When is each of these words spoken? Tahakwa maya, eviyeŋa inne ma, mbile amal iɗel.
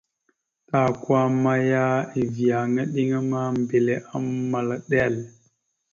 Tahakwa 0.67 1.19
maya, 1.43 1.85
eviyeŋa 2.21 2.83
inne 3.01 3.19
ma, 3.29 3.41
mbile 3.61 3.95
amal 4.15 4.67
iɗel. 4.77 5.15